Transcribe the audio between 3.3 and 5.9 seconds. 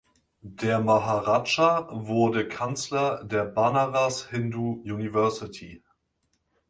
Banaras Hindu University.